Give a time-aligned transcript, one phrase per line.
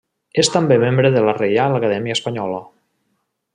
[0.43, 2.65] És també membre de la Reial Acadèmia Espanyola.